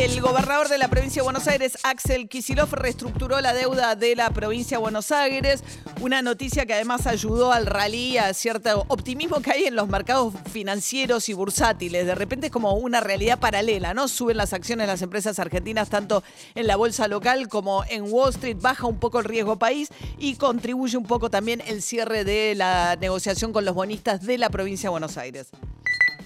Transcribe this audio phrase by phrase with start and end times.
[0.00, 4.30] El gobernador de la provincia de Buenos Aires, Axel Kisilov, reestructuró la deuda de la
[4.30, 5.62] provincia de Buenos Aires.
[6.00, 10.32] Una noticia que además ayudó al rally, a cierto optimismo que hay en los mercados
[10.50, 12.06] financieros y bursátiles.
[12.06, 14.08] De repente es como una realidad paralela, ¿no?
[14.08, 16.24] Suben las acciones de las empresas argentinas tanto
[16.54, 20.36] en la bolsa local como en Wall Street, baja un poco el riesgo país y
[20.36, 24.88] contribuye un poco también el cierre de la negociación con los bonistas de la provincia
[24.88, 25.48] de Buenos Aires.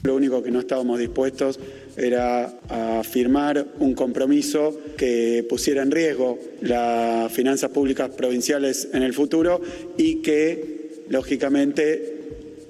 [0.04, 1.58] Lo único que no estábamos dispuestos
[1.96, 9.14] era a firmar un compromiso que pusiera en riesgo las finanzas públicas provinciales en el
[9.14, 9.62] futuro
[9.96, 12.18] y que, lógicamente,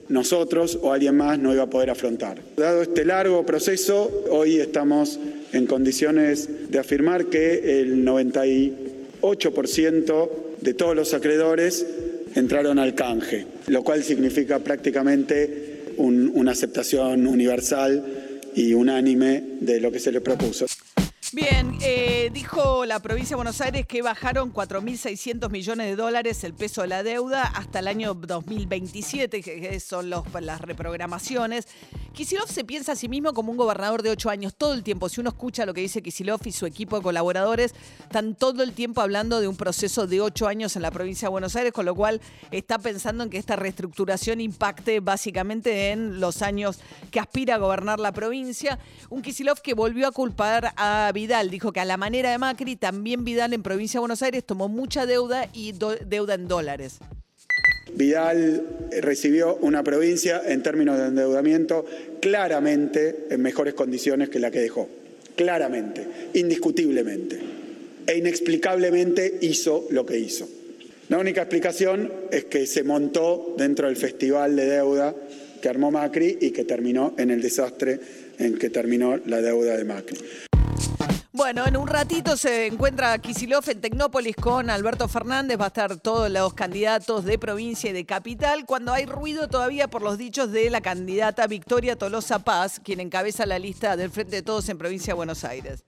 [0.09, 2.41] nosotros o alguien más no iba a poder afrontar.
[2.57, 5.19] Dado este largo proceso, hoy estamos
[5.53, 10.29] en condiciones de afirmar que el 98%
[10.61, 11.85] de todos los acreedores
[12.37, 15.64] entraron al canje, lo cual significa prácticamente
[15.99, 20.67] una aceptación universal y unánime de lo que se le propuso.
[21.33, 26.55] Bien, eh, dijo la provincia de Buenos Aires que bajaron 4.600 millones de dólares el
[26.55, 31.67] peso de la deuda hasta el año 2027, que son las reprogramaciones.
[32.15, 35.09] Kisilov se piensa a sí mismo como un gobernador de ocho años todo el tiempo.
[35.09, 38.73] Si uno escucha lo que dice Kisilov y su equipo de colaboradores, están todo el
[38.73, 41.85] tiempo hablando de un proceso de ocho años en la provincia de Buenos Aires, con
[41.85, 42.21] lo cual
[42.53, 46.79] está pensando en que esta reestructuración impacte básicamente en los años
[47.11, 48.79] que aspira a gobernar la provincia.
[49.11, 52.77] Un Kisilov que volvió a culpar a Vidal, dijo que a la manera de Macri,
[52.77, 57.01] también Vidal en provincia de Buenos Aires tomó mucha deuda y deuda en dólares.
[57.95, 58.67] Vidal
[59.01, 61.87] recibió una provincia en términos de endeudamiento
[62.21, 64.89] claramente en mejores condiciones que la que dejó.
[65.37, 67.39] Claramente, indiscutiblemente.
[68.07, 70.49] E inexplicablemente hizo lo que hizo.
[71.09, 75.15] La única explicación es que se montó dentro del festival de deuda
[75.61, 78.01] que armó Macri y que terminó en el desastre
[78.39, 80.19] en que terminó la deuda de Macri.
[81.37, 85.59] Bueno, en un ratito se encuentra Kisilov en Tecnópolis con Alberto Fernández.
[85.61, 88.65] Va a estar todos los candidatos de provincia y de capital.
[88.67, 93.47] Cuando hay ruido todavía por los dichos de la candidata Victoria Tolosa Paz, quien encabeza
[93.47, 95.83] la lista del Frente de Todos en provincia de Buenos Aires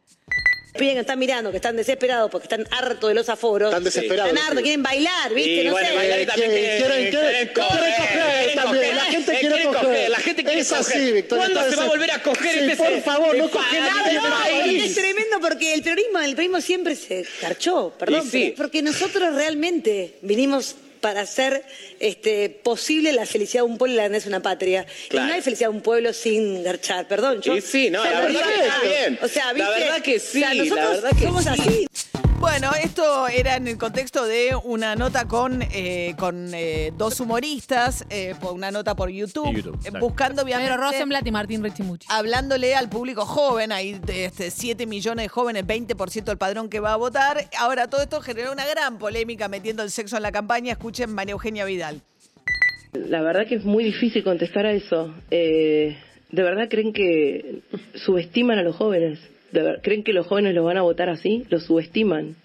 [0.77, 3.71] piden que están mirando, que están desesperados porque están hartos de los aforos.
[3.71, 4.33] Están desesperados.
[4.33, 5.65] Están hartos, quieren bailar, ¿viste?
[5.65, 5.95] no sé.
[5.95, 8.97] Bailar también quieren, quieren, coger también.
[8.97, 10.11] La gente quiere coger.
[10.11, 10.79] La gente quiere coger.
[10.79, 11.45] así, Victoria.
[11.45, 15.41] ¿Cuándo se va a volver a coger este Por favor, no coge nadie Es tremendo
[15.41, 20.77] porque el peronismo, el peronismo siempre se carchó, perdón, porque nosotros realmente vinimos
[21.07, 21.63] para hacer
[22.01, 24.85] este, posible la felicidad de un pueblo y la grandeza de una patria.
[25.13, 27.41] Y no hay felicidad de un pueblo sin garchar, perdón.
[27.43, 29.19] Yo, sí, no, la verdad que está bien.
[29.23, 29.71] O sea, ¿viste?
[29.71, 31.87] La verdad que sí, la verdad que somos así.
[32.39, 38.05] Bueno, esto era en el contexto de una nota con, eh, con eh, dos humoristas,
[38.11, 40.71] eh, una nota por YouTube, buscando obviamente...
[40.71, 42.07] Pero Rosenblatt y Martín Rechimuchi.
[42.11, 46.93] Hablándole al público joven, hay este, 7 millones de jóvenes, 20% del padrón que va
[46.93, 47.39] a votar.
[47.59, 50.73] Ahora, todo esto generó una gran polémica metiendo el sexo en la campaña.
[50.73, 52.03] Escuchen María Eugenia Vidal.
[52.93, 55.15] La verdad que es muy difícil contestar a eso.
[55.31, 55.97] ¿De
[56.31, 57.63] verdad creen que
[57.95, 59.19] subestiman a los jóvenes?
[59.83, 61.45] ¿Creen que los jóvenes los van a votar así?
[61.51, 62.37] ¿Los subestiman?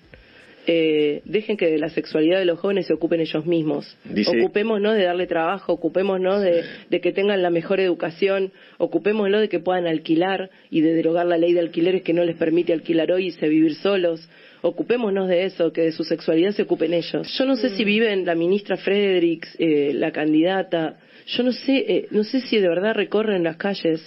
[0.67, 3.97] Eh, dejen que de la sexualidad de los jóvenes se ocupen ellos mismos.
[4.27, 9.59] Ocupémonos de darle trabajo, ocupémonos de, de, que tengan la mejor educación, ocupémonos de que
[9.59, 13.27] puedan alquilar y de derogar la ley de alquileres que no les permite alquilar hoy
[13.27, 14.29] y se vivir solos.
[14.61, 17.35] Ocupémonos de eso, que de su sexualidad se ocupen ellos.
[17.35, 17.85] Yo no sé si mm.
[17.87, 22.67] viven la ministra Fredericks, eh, la candidata, yo no sé, eh, no sé si de
[22.67, 24.01] verdad recorren las calles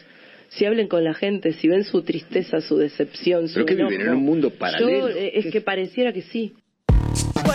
[0.57, 4.01] si hablen con la gente, si ven su tristeza, su decepción, su ¿Pero que viven
[4.01, 5.09] en un mundo paralelo?
[5.09, 6.55] Yo, eh, es que pareciera que sí.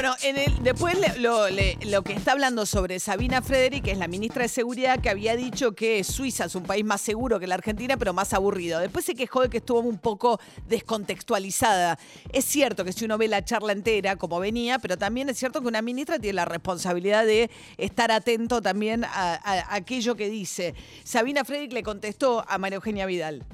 [0.02, 0.16] Bueno,
[0.62, 5.10] después lo, que está hablando sobre Sabina Frederick, que es la ministra de Seguridad, que
[5.10, 8.80] había dicho que Suiza es un país más seguro que la Argentina, pero más aburrido.
[8.80, 12.00] Después se quejó de que estuvo un poco descontextualizada.
[12.31, 15.60] Es cierto que si uno ve la charla entera, como venía, pero también es cierto
[15.60, 20.75] que una ministra tiene la responsabilidad de estar atento también a, a aquello que dice.
[21.04, 23.46] Sabina Frederick le contestó a María Eugenia Vidal.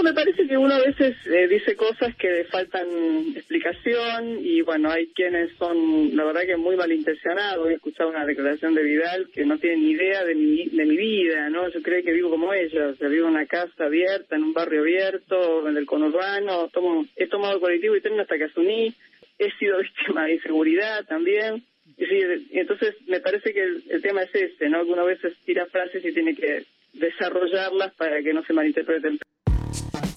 [0.00, 2.88] Me parece que uno a veces eh, dice cosas que faltan
[3.36, 7.70] explicación y bueno, hay quienes son, la verdad que muy malintencionados.
[7.70, 10.96] He escuchado una declaración de Vidal que no tiene ni idea de mi, de mi
[10.96, 11.68] vida, ¿no?
[11.68, 14.52] Yo creo que vivo como ella, o sea, vivo en una casa abierta, en un
[14.52, 16.68] barrio abierto, en el conurbano,
[17.16, 18.92] he tomado el colectivo y tren hasta que asumí
[19.38, 21.62] he sido víctima de inseguridad también.
[21.96, 24.84] Y entonces me parece que el, tema es ese, ¿no?
[24.84, 26.64] Que uno a veces tira frases y tiene que
[27.02, 29.18] desarrollarlas para que no se malinterpreten.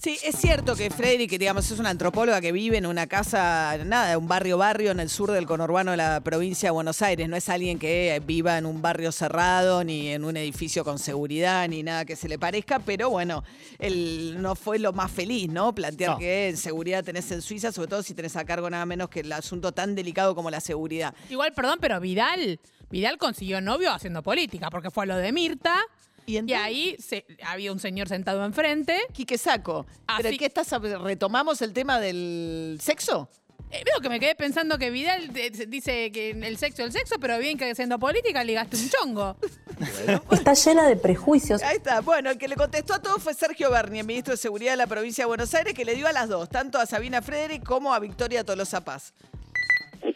[0.00, 3.76] Sí, es cierto que Freddy, que digamos es una antropóloga que vive en una casa,
[3.84, 7.28] nada, un barrio barrio en el sur del conurbano de la provincia de Buenos Aires.
[7.28, 11.68] No es alguien que viva en un barrio cerrado, ni en un edificio con seguridad,
[11.68, 13.42] ni nada que se le parezca, pero bueno,
[13.80, 15.74] él no fue lo más feliz, ¿no?
[15.74, 19.08] Plantear que en seguridad tenés en Suiza, sobre todo si tenés a cargo nada menos
[19.08, 21.14] que el asunto tan delicado como la seguridad.
[21.30, 22.60] Igual, perdón, pero Vidal,
[22.90, 25.82] Vidal consiguió novio haciendo política, porque fue a lo de Mirta.
[26.26, 28.98] Y, ahí se, había un señor sentado enfrente.
[29.12, 29.86] Quique Saco.
[30.16, 30.70] ¿Pero qué estás?
[31.02, 33.28] ¿Retomamos el tema del sexo?
[33.70, 35.32] Eh, veo que me quedé pensando que Vidal
[35.68, 39.36] dice que el sexo es el sexo, pero bien que haciendo política ligaste un chongo.
[40.30, 41.62] Está llena de prejuicios.
[41.62, 42.00] Ahí está.
[42.00, 44.76] Bueno, el que le contestó a todo fue Sergio Berni, el ministro de Seguridad de
[44.76, 47.64] la provincia de Buenos Aires, que le dio a las dos, tanto a Sabina Frederick
[47.64, 49.12] como a Victoria Tolosa Paz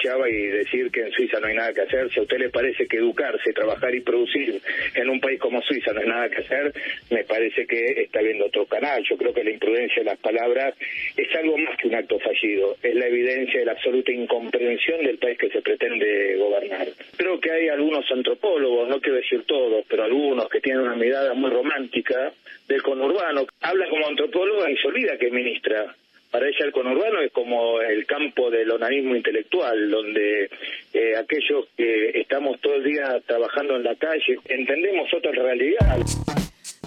[0.01, 2.11] escuchaba y decir que en Suiza no hay nada que hacer.
[2.11, 4.61] Si a usted le parece que educarse, trabajar y producir
[4.95, 6.73] en un país como Suiza no hay nada que hacer,
[7.11, 9.03] me parece que está viendo otro canal.
[9.09, 10.75] Yo creo que la imprudencia de las palabras
[11.17, 12.77] es algo más que un acto fallido.
[12.83, 16.89] Es la evidencia de la absoluta incomprensión del país que se pretende gobernar.
[17.17, 21.35] Creo que hay algunos antropólogos, no quiero decir todos, pero algunos que tienen una mirada
[21.35, 22.33] muy romántica
[22.69, 23.47] del conurbano.
[23.61, 25.95] Habla como antropóloga y se olvida que es ministra
[26.31, 30.51] para ella el conurbano es como el campo del onanismo intelectual, donde
[30.93, 35.99] eh, aquellos que estamos todo el día trabajando en la calle entendemos otra realidad.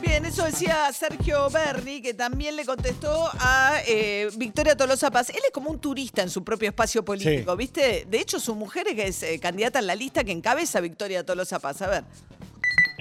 [0.01, 3.09] Bien, eso decía Sergio Berni, que también le contestó
[3.39, 5.29] a eh, Victoria Tolosa Paz.
[5.29, 8.03] Él es como un turista en su propio espacio político, ¿viste?
[8.07, 11.81] De hecho, su mujer es eh, candidata en la lista que encabeza Victoria Tolosa Paz.
[11.83, 12.03] A ver.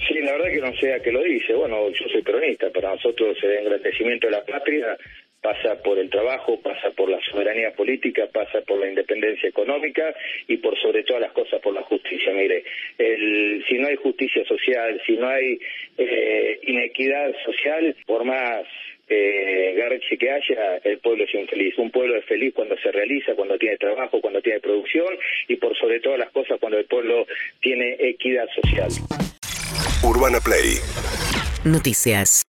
[0.08, 1.54] Sí, la verdad que no sé a qué lo dice.
[1.54, 4.96] Bueno, yo soy peronista, para nosotros el engrandecimiento de la patria
[5.42, 10.14] pasa por el trabajo, pasa por la soberanía política, pasa por la independencia económica
[10.46, 12.32] y por sobre todas las cosas por la justicia.
[12.32, 12.64] Mire,
[12.96, 15.58] el, si no hay justicia social, si no hay
[15.98, 18.64] eh, inequidad social, por más
[19.08, 21.76] eh, garche que haya, el pueblo es infeliz.
[21.76, 25.18] Un pueblo es feliz cuando se realiza, cuando tiene trabajo, cuando tiene producción
[25.48, 27.26] y por sobre todas las cosas cuando el pueblo
[27.60, 28.90] tiene equidad social.
[30.04, 30.78] Urbana Play.
[31.64, 32.40] Noticias.